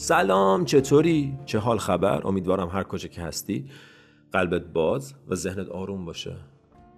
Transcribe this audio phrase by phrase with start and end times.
[0.00, 3.64] سلام چطوری؟ چه حال خبر؟ امیدوارم هر کجا که هستی.
[4.32, 6.36] قلبت باز و ذهنت آروم باشه.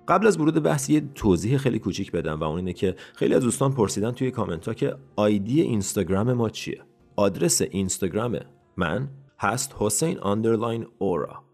[0.09, 3.43] قبل از ورود بحث یه توضیح خیلی کوچیک بدم و اون اینه که خیلی از
[3.43, 6.83] دوستان پرسیدن توی کامنت ها که آیدی اینستاگرام ما چیه؟
[7.16, 8.38] آدرس اینستاگرام
[8.77, 11.45] من هست حسین underline اورا.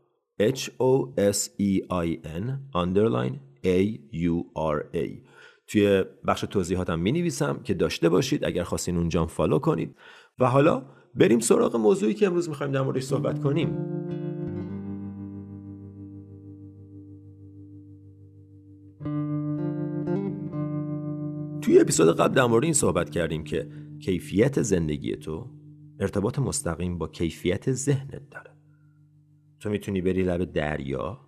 [0.43, 5.09] H O S E I N underline A U R A.
[5.67, 8.45] توی بخش توضیحاتم می نویسم که داشته باشید.
[8.45, 9.97] اگر خواستین اونجا فالو کنید.
[10.39, 10.83] و حالا
[11.15, 13.69] بریم سراغ موضوعی که امروز می‌خوایم در موردش صحبت کنیم.
[21.63, 23.69] توی اپیزود قبل در مورد این صحبت کردیم که
[24.01, 25.51] کیفیت زندگی تو
[26.01, 28.51] ارتباط مستقیم با کیفیت ذهنت داره.
[29.61, 31.21] تو می‌تونی بری لب دریا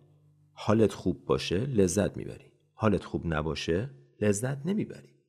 [0.52, 2.52] حالت خوب باشه لذت می‌بری.
[2.74, 5.19] حالت خوب نباشه لذت نمی‌بری.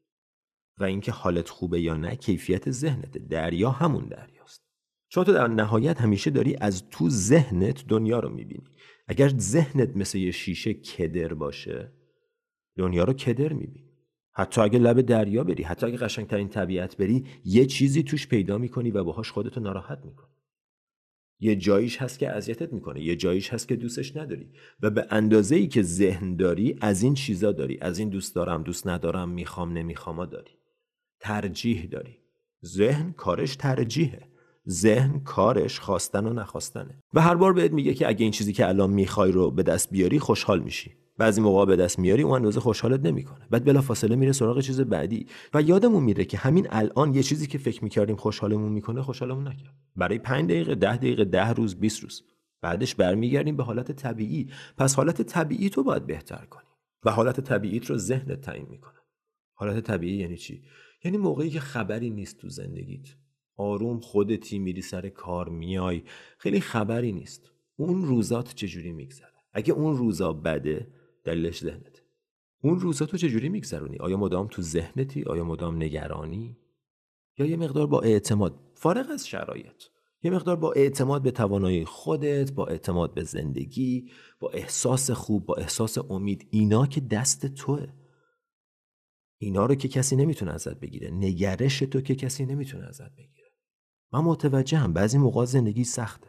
[0.78, 4.62] و اینکه حالت خوبه یا نه کیفیت ذهنت دریا همون دریاست.
[5.10, 8.64] چون تو در نهایت همیشه داری از تو ذهنت دنیا رو می‌بینی.
[9.08, 11.92] اگر ذهنت مثل یه شیشه کدر باشه
[12.78, 13.92] دنیا رو کدر می‌بینی.
[14.34, 18.92] حتی اگه لب دریا بری حتی اگه قشنگترین طبیعت بری یه چیزی توش پیدا می‌کنی
[18.92, 20.32] و باهاش خودتو ناراحت می‌کنی.
[21.40, 24.50] یه جاییش هست که اذیتت می‌کنه یه جاییش هست که دوستش نداری.
[24.82, 27.78] و به اندازه ای که ذهن داری از این چیزا داری.
[27.82, 30.52] از این دوست دارم دوست ندارم می‌خوام نمی‌خوام داری.
[31.22, 32.18] ترجیح داری.
[32.66, 34.28] ذهن کارش ترجیحه.
[34.70, 37.04] ذهن کارش خواستن و نخواستنه.
[37.14, 39.90] و هر بار بهت میگه که اگه این چیزی که الان می‌خوای رو به دست
[39.92, 40.92] بیاری خوشحال میشی.
[41.18, 43.48] بعضی موقع به دست میاری اون اندازه خوشحالت نمی‌کنه.
[43.50, 45.26] بعد بلا فاصله میره سراغ چیز بعدی.
[45.54, 49.76] و یادمون میره که همین الان یه چیزی که فکر می‌کردیم خوشحالمون می‌کنه خوشحالمون نکرد.
[49.96, 52.24] برای 5 دقیقه 10 دقیقه 10 روز 20 روز.
[52.62, 54.50] بعدش برمیگردیم به حالت طبیعی.
[54.78, 56.68] پس حالت طبیعی تو باید بهتر کنی.
[57.06, 59.00] و حالت طبیعیت رو ذهنت تعیین می‌کنه.
[59.54, 60.62] حالت طبیعی یعنی چی؟
[61.04, 63.16] یعنی موقعی که خبری نیست تو زندگیت.
[63.56, 66.04] آروم خودتی میری سر کار میای.
[66.38, 67.52] خیلی خبری نیست.
[67.76, 70.88] اون روزات چجوری میگذره؟ اگه اون روزا بده
[71.24, 72.02] دلیلش ذهنت
[72.64, 76.58] اون روزا تو چجوری میگذرونی؟ آیا مدام تو ذهنتی؟ آیا مدام نگرانی؟
[77.38, 78.60] یا یه مقدار با اعتماد.
[78.76, 79.84] فارغ از شرایط.
[80.24, 85.56] یه مقدار با اعتماد به توانایی خودت با اعتماد به زندگی با احساس خوب با
[85.56, 86.48] احساس امید.
[86.50, 87.88] اینا که دست توه.
[89.42, 91.12] اینا رو که کسی نمی‌تونه ازت بگیره.
[91.12, 93.52] نگرش تو که کسی نمی‌تونه ازت بگیره.
[94.14, 94.94] من متوجهم.
[94.94, 96.28] بعضی موقع زندگی سخته.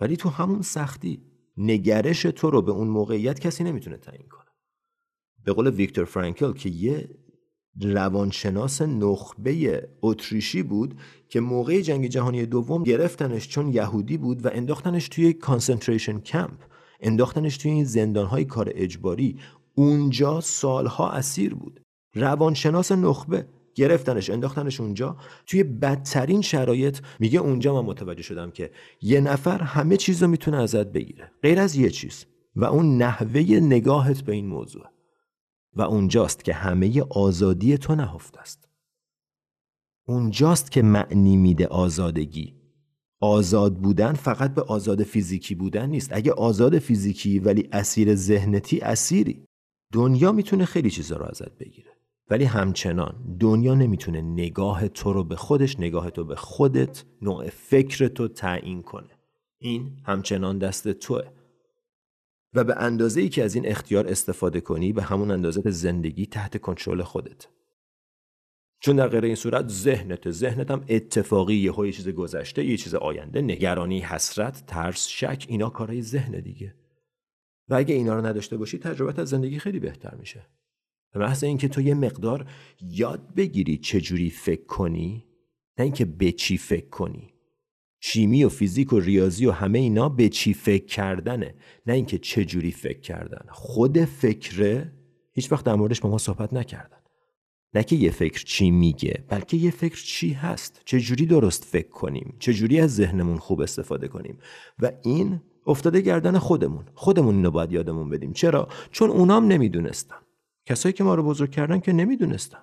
[0.00, 1.22] ولی تو همون سختی
[1.56, 4.50] نگرش تو رو به اون موقعیت کسی نمی‌تونه تعیین کنه.
[5.44, 7.08] به قول ویکتور فرانکل که یه
[7.80, 15.08] روانشناس نخبه اتریشی بود که موقع جنگ جهانی دوم گرفتنش چون یهودی بود و انداختنش
[15.08, 16.64] توی کانسنتریشن کمپ
[17.00, 19.40] انداختنش توی این زندانهای کار اجباری
[19.74, 21.80] اونجا سالها اسیر بود.
[22.14, 23.46] روانشناس نخبه.
[23.74, 25.16] گرفتنش انداختنش اونجا.
[25.46, 28.70] توی بدترین شرایط میگه اونجا من متوجه شدم که
[29.02, 31.32] یه نفر همه چیز رو می‌تونه ازت بگیره.
[31.42, 32.24] غیر از یه چیز.
[32.56, 34.86] و اون نحوه نگاهت به این موضوع.
[35.74, 38.68] و اونجاست که همه آزادی تو نهفته است.
[40.06, 42.54] اونجاست که معنی میده آزادگی.
[43.20, 46.10] آزاد بودن فقط به آزاد فیزیکی بودن نیست.
[46.12, 49.44] اگه آزاد فیزیکی ولی اسیر ذهنتی اسیری.
[49.92, 51.91] دنیا می‌تونه خیلی چیزا رو ازت بگیره.
[52.30, 58.08] ولی همچنان دنیا نمی‌تونه نگاه تو رو به خودش نگاه تو به خودت نوع فکر
[58.08, 59.10] تو تعیین کنه.
[59.58, 61.24] این همچنان دست توه.
[62.54, 66.60] و به اندازه ای که از این اختیار استفاده کنی به همون اندازه زندگی تحت
[66.60, 67.48] کنترل خودت.
[68.80, 72.94] چون در غیر این صورت ذهنت ذهنت هم اتفاقی یه یه چیز گذشته یه چیز
[72.94, 76.74] آینده نگرانی حسرت ترس شک اینا کارهای ذهن دیگه.
[77.68, 80.46] و اگه اینا رو نداشته باشی تجربت از زندگی خیلی بهتر میشه.
[81.12, 82.46] به محض اینکه تو یه مقدار
[82.80, 85.26] یاد بگیری چجوری فکر کنی
[85.78, 87.32] نه اینکه به چی فکر کنی.
[88.00, 91.54] شیمی و فیزیک و ریاضی و همه اینا به چی فکر کردنه
[91.86, 93.46] نه اینکه چجوری فکر کردن.
[93.50, 94.92] خود فکره
[95.32, 96.96] هیچ وقت در موردش با ما صحبت نکردن.
[97.74, 100.82] نه که یه فکر چی میگه بلکه یه فکر چی هست.
[100.84, 104.38] چجوری درست فکر کنیم؟ چجوری از ذهنمون خوب استفاده کنیم؟
[104.78, 106.84] و این افتاده گردن خودمون.
[106.94, 108.32] خودمون اینو باید یادمون بدیم.
[108.32, 110.16] چرا؟ چون اونام نمی‌دونستن.
[110.66, 112.62] کسایی که ما رو بزرگ کردن که نمی‌دونستن.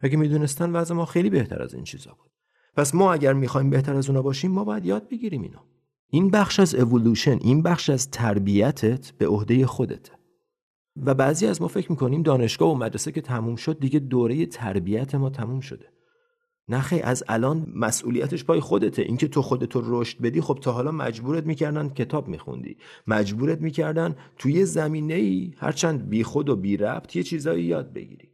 [0.00, 2.30] اگه می‌دونستن وضع ما خیلی بهتر از این چیزا بود.
[2.76, 5.58] پس ما اگر می‌خوایم بهتر از اونا باشیم ما باید یاد بگیریم اینو.
[6.08, 10.12] این بخش از اولوشن این بخش از تربیتت به عهده خودته.
[10.96, 15.14] و بعضی از ما فکر می‌کنیم دانشگاه و مدرسه که تموم شد دیگه دوره تربیت
[15.14, 15.95] ما تموم شده.
[16.68, 19.02] نخی از الان مسئولیتش پای خودته.
[19.02, 22.76] اینکه تو خودتو رشد بدی خب تا حالا مجبورت می‌کردن کتاب میخوندی.
[23.06, 28.30] مجبورت می‌کردن توی زمینه ای هرچند بی خود و بی ربط یه چیزایی یاد بگیری.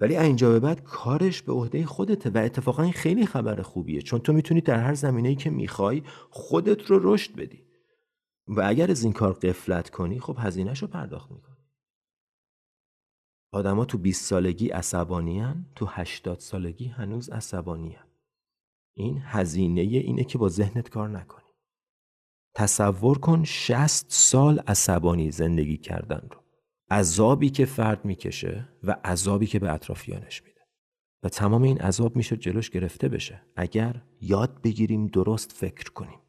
[0.00, 4.02] ولی اینجا به بعد کارش به عهده خودته و اتفاقا این خیلی خبر خوبیه.
[4.02, 7.62] چون تو می‌تونی در هر زمینه ای که می‌خوای خودت رو رشد بدی.
[8.48, 11.51] و اگر از این کار قفلت کنی خب هزینهش رو پرداخت می‌کنی.
[13.52, 18.06] آدما تو 20 سالگی عصبانیان تو 80 سالگی هنوز عصبانیان
[18.96, 21.44] این هزینه اینه که با ذهنت کار نکنی.
[22.54, 26.40] تصور کن 60 سال عصبانی زندگی کردن رو.
[26.90, 30.60] عذابی که فرد می‌کشه و عذابی که به اطرافیانش میده.
[31.22, 33.42] و تمام این عذاب میشه جلوش گرفته بشه.
[33.56, 36.21] اگر یاد بگیریم درست فکر کنیم.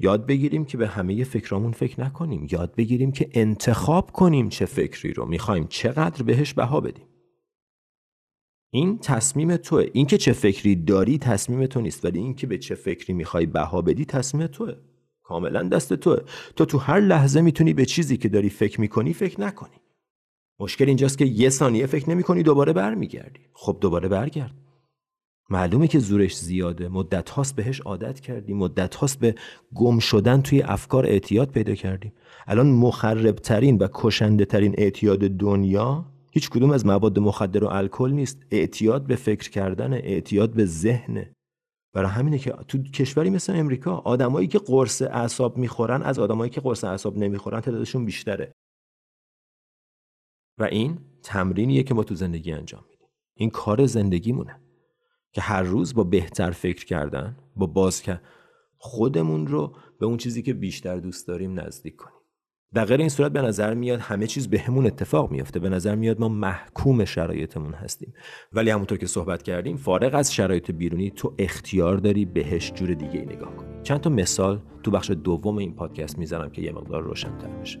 [0.00, 2.46] یاد بگیریم که به همه فکرامون فکر نکنیم.
[2.50, 5.26] یاد بگیریم که انتخاب کنیم چه فکری رو.
[5.26, 7.06] می‌خوایم چقدر بهش بها بدیم.
[8.70, 9.86] این تصمیم توه.
[9.92, 12.04] اینکه چه فکری داری تصمیم تو نیست.
[12.04, 14.74] ولی اینکه به چه فکری می‌خوای بها بدی تصمیم توه.
[15.22, 16.18] کاملا دست توه.
[16.56, 19.76] تو تو هر لحظه می‌تونی به چیزی که داری فکر می‌کنی فکر نکنی.
[20.60, 23.40] مشکل اینجاست که یه ثانیه فکر نمی‌کنی دوباره برمیگردی.
[23.52, 24.54] خب دوباره برگرد.
[25.50, 26.88] معلومه که زورش زیاده.
[26.88, 28.56] مدت هاست بهش عادت کردیم.
[28.56, 29.34] مدت هاست به
[29.74, 32.12] گم شدن توی افکار اعتیاد پیدا کردیم.
[32.46, 38.42] الان مخربترین و کشنده ترین اعتیاد دنیا هیچ کدوم از مواد مخدر و الکل نیست.
[38.50, 41.34] اعتیاد به فکر کردن اعتیاد به ذهنه
[41.94, 46.60] برای همینه که تو کشوری مثل امریکا آدمایی که قرص اعصاب می‌خورن از آدمایی که
[46.60, 48.52] قرص اعصاب نمی‌خورن تعدادشون بیشتره.
[50.60, 53.08] و این تمرینیه که ما تو زندگی انجام میدیم.
[53.36, 54.60] این کار زندگیمونه.
[55.32, 58.20] که هر روز با بهتر فکر کردن با باز که
[58.78, 62.18] خودمون رو به اون چیزی که بیشتر دوست داریم نزدیک کنیم.
[62.74, 65.60] در غیر این صورت به نظر میاد همه چیز بهمون اتفاق میافته.
[65.60, 68.14] به نظر میاد ما محکوم شرایطمون هستیم.
[68.52, 73.20] ولی همونطور که صحبت کردیم فارغ از شرایط بیرونی تو اختیار داری بهش جور دیگه
[73.20, 77.48] نگاه کنی چند تا مثال تو بخش دوم این پادکست می‌زنم که یه مقدار روشنتر
[77.48, 77.80] بشه.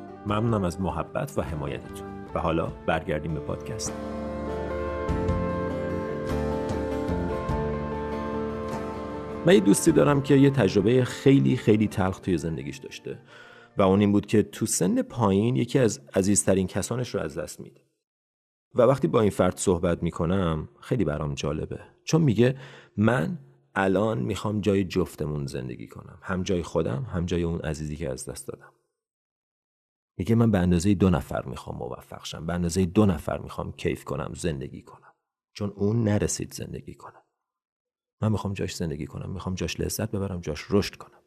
[0.25, 2.07] ممنونم از محبت و حمایتتون.
[2.35, 3.93] و حالا برگردیم به پادکست.
[9.45, 13.19] من یه دوستی دارم که یه تجربه خیلی خیلی تلخ توی زندگیش داشته.
[13.77, 17.59] و اون این بود که تو سن پایین یکی از عزیزترین کسانش رو از دست
[17.59, 17.81] میده.
[18.75, 21.79] و وقتی با این فرد صحبت می‌کنم خیلی برام جالبه.
[22.03, 22.55] چون میگه
[22.97, 23.39] من
[23.75, 26.17] الان می‌خوام جای جفتمون زندگی کنم.
[26.21, 28.71] هم جای خودم هم جای اون عزیزی که از دست دادم.
[30.21, 32.45] میگه من به اندازه دو نفر می‌خوام موفق شم.
[32.45, 35.13] به اندازه دو نفر می‌خوام کیف کنم زندگی کنم.
[35.53, 37.21] چون اون نرسید زندگی کنم
[38.21, 39.31] من می‌خوام جاش زندگی کنم.
[39.31, 41.21] می‌خوام جاش لذت ببرم جاش رشد کنم.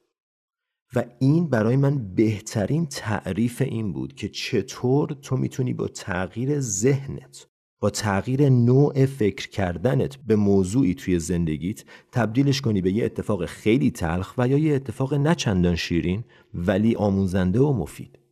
[0.95, 7.49] و این برای من بهترین تعریف این بود که چطور تو می‌تونی با تغییر ذهنت
[7.81, 13.91] با تغییر نوع فکر کردنت به موضوعی توی زندگیت تبدیلش کنی به یه اتفاق خیلی
[13.91, 16.25] تلخ و یا یه اتفاق نچندان شیرین
[16.55, 18.24] ولی آموزنده و مفید.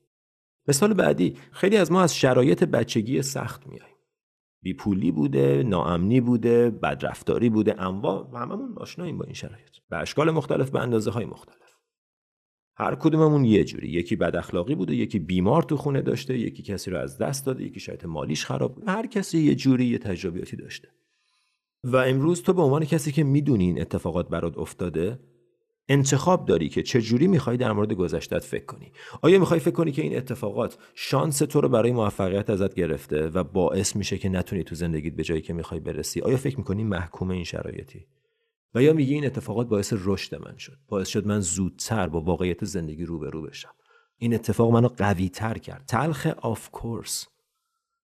[0.69, 3.97] مثال بعدی خیلی از ما از شرایط بچگی سخت میاییم
[4.62, 9.71] بیپولی بوده ناامنی بوده بدرفتاری بوده انواع هممون آشناییم با این شرایط.
[9.88, 11.57] به اشکال مختلف به اندازه های مختلف.
[12.76, 13.88] هر کدوممون یه جوری.
[13.88, 17.64] یکی بد اخلاقی بوده یکی بیمار تو خونه داشته یکی کسی رو از دست داده
[17.64, 18.90] یکی شاید مالیش خراب بوده.
[18.90, 20.88] هر کسی یه جوری یه تجربیاتی داشته.
[21.85, 25.19] و امروز تو به عنوان کسی که می‌دونی این اتفاقات برات افتاده
[25.92, 29.92] انتخاب داری که چه جوری می‌خوای در مورد گذشتت فکر کنی؟ آیا می‌خوای فکر کنی
[29.92, 34.64] که این اتفاقات شانس تو رو برای موفقیت ازت گرفته و باعث میشه که نتونی
[34.64, 38.06] تو زندگیت به جایی که می‌خوای برسی؟ آیا فکر می‌کنی محکوم این شرایطی؟
[38.75, 42.64] و یا میگی این اتفاقات باعث رشد من شد باعث شد من زودتر با واقعیت
[42.64, 43.75] زندگی روبرو بشم؟
[44.18, 45.84] این اتفاق منو قوی تر کرد.
[45.87, 47.26] تلخ آف کورس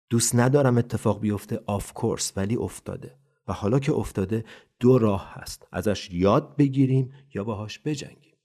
[0.09, 3.15] دوست ندارم اتفاق بیفته آف کورس ولی افتاده.
[3.47, 4.45] و حالا که افتاده
[4.79, 5.67] دو راه هست.
[5.71, 8.35] ازش یاد بگیریم یا باهاش بجنگیم.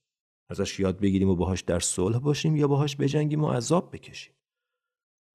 [0.51, 4.35] ازش یاد بگیریم و باهاش در صلح باشیم یا باهاش بجنگیم و عذاب بکشیم.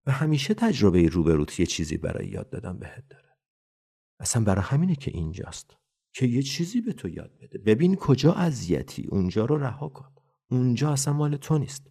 [0.06, 3.36] و همیشه تجربه روبروت یه چیزی برای یاد دادن بهت داره.
[4.20, 5.78] اصلا برای همینه که اینجاست
[6.14, 7.58] که یه چیزی به تو یاد بده.
[7.58, 10.12] ببین کجا اذیتی اونجا رو رها کن.
[10.52, 11.88] اونجا اصلا مال تو نیست.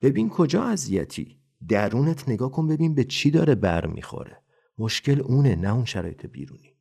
[0.00, 1.42] ببین کجا اذیتی.
[1.68, 4.42] درونت نگاه کن ببین به چی داره بر می‌خوره
[4.78, 6.71] مشکل اونه نه اون شرایط بیرونی.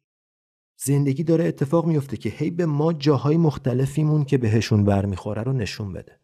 [0.84, 5.94] زندگی داره اتفاق میفته که هی به ما جاهای مختلفیمون که بهشون برمیخوره رو نشون
[5.94, 6.20] بده.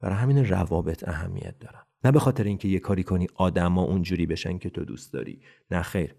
[0.00, 1.82] برای همین روابط اهمیت دارن.
[2.04, 5.40] نه به خاطر اینکه یه کاری کنی آدما اونجوری بشن که تو دوست داری.
[5.70, 6.14] نه خیر.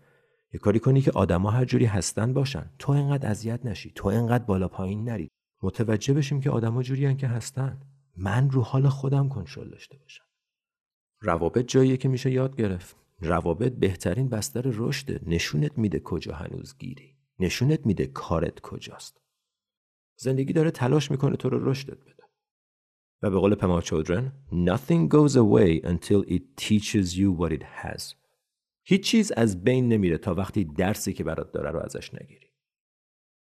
[0.53, 2.71] یه کاری کنی که آدما هر جوری هستن باشن.
[2.79, 3.91] تو اینقدر اذیت نشی.
[3.95, 5.29] تو اینقدر بالا پایین نری.
[5.63, 7.81] متوجه بشیم که آدما جوری که هستن.
[8.17, 10.23] من رو حال خودم کنترل داشته باشم.
[11.21, 12.95] روابط جاییه که میشه یاد گرفت.
[13.19, 15.29] روابط بهترین بستر رشد.
[15.29, 17.20] نشونت میده کجا هنوز گیری.
[17.41, 19.21] نشونت میده کارت کجاست.
[20.17, 22.23] زندگی داره تلاش می‌کنه تو رو رشدت بده.
[23.21, 28.15] و به قول پما چودرن nothing goes away until it teaches you what it has.
[28.83, 32.47] هیچ چیز از بین نمیره تا وقتی درسی که برات داره رو ازش نگیری.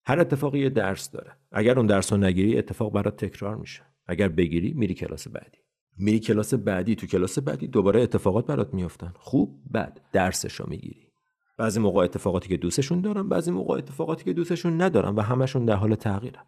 [0.04, 1.36] هر اتفاقی یه درس داره.
[1.52, 3.82] اگر اون درس رو نگیری اتفاق برات تکرار میشه.
[4.06, 5.58] اگر بگیری میری کلاس بعدی.
[5.96, 9.12] میری کلاس بعدی تو کلاس بعدی دوباره اتفاقات برات میافتن.
[9.16, 10.00] خوب بد.
[10.12, 11.09] درسش رو می‌گیری.
[11.60, 15.74] بعضی موقع اتفاقاتی که دوستشون دارم بعضی موقع اتفاقاتی که دوستشون ندارم و همشون در
[15.74, 16.46] حال تغییرن.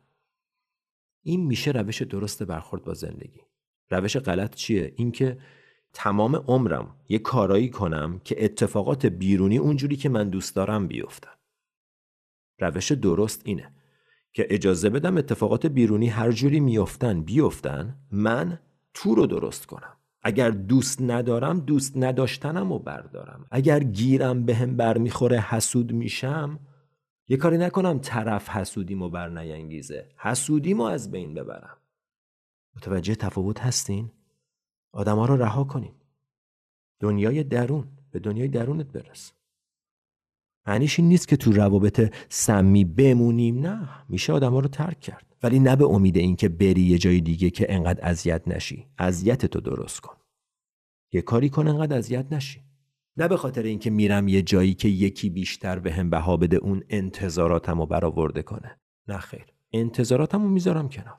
[1.22, 3.40] این میشه روش درست برخورد با زندگی.
[3.90, 5.38] روش غلط چیه؟ اینکه
[5.92, 11.36] تمام عمرم یه کارایی کنم که اتفاقات بیرونی اونجوری که من دوست دارم بیفتن.
[12.58, 13.72] روش درست اینه
[14.32, 18.58] که اجازه بدم اتفاقات بیرونی هر جوری میافتن بیفتن من
[18.94, 19.96] تو رو درست کنم.
[20.22, 23.46] اگر دوست ندارم دوست نداشتنم رو بردارم.
[23.50, 26.58] اگر گیرم به هم برمیخوره حسود میشم
[27.28, 31.76] یه کاری نکنم طرف حسودیمو بر نینگیزه حسودیمو از بین ببرم.
[32.76, 34.10] متوجه تفاوت هستین؟
[34.92, 35.94] آدما رو رها کنین.
[37.00, 37.88] دنیای درون.
[38.10, 39.32] به دنیای درونت برس.
[40.66, 45.26] معنیش این نیست که تو روابط سمی بمونیم نه میشه آدما رو ترک کرد.
[45.42, 48.86] ولی نه به امید اینکه بری یه جای دیگه که انقدر اذیت نشی.
[48.98, 50.14] اذیت تو درست کن.
[51.12, 52.60] یه کاری کن انقدر اذیت نشی.
[53.16, 56.82] نه به خاطر اینکه میرم یه جایی که یکی بیشتر به هم بها بده اون
[56.88, 58.78] انتظاراتم رو برآورده کنه.
[59.08, 59.46] نه خیر.
[59.72, 61.18] انتظاراتم رو می‌ذارم کنار.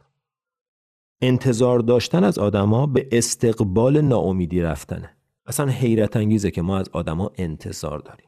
[1.21, 5.17] انتظار داشتن از آدما به استقبال ناامیدی رفتنه.
[5.45, 8.27] اصلا حیرت انگیزه که ما از آدما انتظار داریم.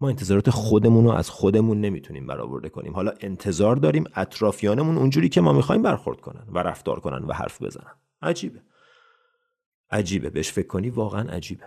[0.00, 2.94] ما انتظارات خودمون رو از خودمون نمی‌تونیم برآورده کنیم.
[2.94, 7.62] حالا انتظار داریم اطرافیانمون اونجوری که ما می‌خوایم برخورد کنن و رفتار کنن و حرف
[7.62, 7.92] بزنن.
[8.22, 8.60] عجیبه.
[9.90, 10.30] عجیبه.
[10.30, 11.64] بهش فکر کنی واقعا عجیبه.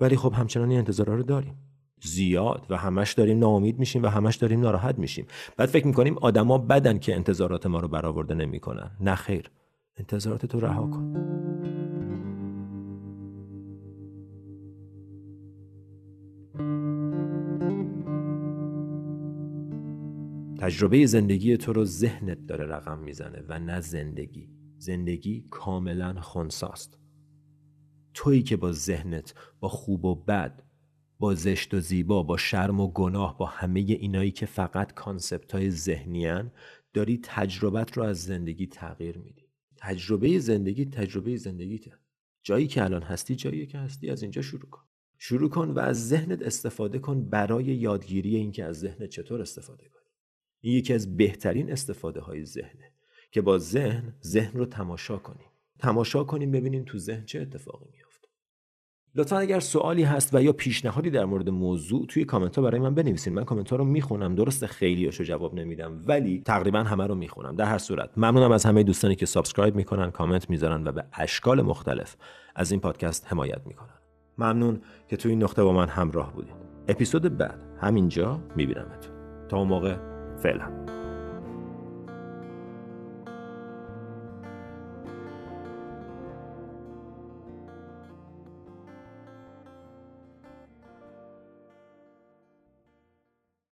[0.00, 1.58] ولی خب همچنان این انتظارا رو داریم.
[2.02, 5.26] زیاد و همش داریم ناامید میشیم و همش داریم ناراحت میشیم.
[5.56, 8.90] بعد فکر می‌کنیم آدما بدن که انتظارات ما رو برآورده نمی‌کنن.
[9.00, 9.50] نه خیر.
[9.96, 11.39] انتظارات تو رها کن.
[20.60, 24.48] تجربه زندگی تو رو ذهنت داره رقم می‌زنه و نه زندگی.
[24.78, 26.98] زندگی کاملا خونساست.
[28.14, 30.62] تویی که با ذهنت با خوب و بد
[31.18, 35.70] با زشت و زیبا با شرم و گناه با همه اینایی که فقط کانسپت های
[35.70, 36.52] ذهنیان
[36.94, 39.48] داری تجربت رو از زندگی تغییر میدی.
[39.76, 41.92] تجربه زندگی تجربه زندگیته.
[42.42, 44.10] جایی که الان هستی جایی که هستی.
[44.10, 44.82] از اینجا شروع کن.
[45.18, 49.99] شروع کن و از ذهنت استفاده کن برای یادگیری اینکه از ذهنت چطور استفاده کنی.
[50.60, 52.92] این یکی از بهترین استفاده های ذهنه
[53.32, 55.46] که با ذهن ذهن رو تماشا کنیم.
[55.78, 58.28] تماشا کنیم ببینیم تو ذهن چه اتفاقی میافته.
[59.14, 62.94] لطفا اگر سوالی هست و یا پیشنهادی در مورد موضوع توی کامنت ها برای من
[62.94, 63.34] بنویسین.
[63.34, 64.34] من کامنت ها رو می‌خونم.
[64.34, 68.10] درست خیلیاشو جواب نمیدم ولی تقریبا همه رو می‌خونم در هر صورت.
[68.16, 72.16] ممنونم از همه دوستانی که subscribe می‌کنن کامنت می‌ذارن و به اشکال مختلف
[72.54, 73.98] از این پادکست حمایت می‌کنن.
[74.38, 76.54] ممنون که توی این نقطه با من همراه بودید.
[76.88, 79.12] اپیزود بعد همینجا میبینمتون.
[79.48, 80.09] تا اون موقع
[80.40, 80.99] فعلا.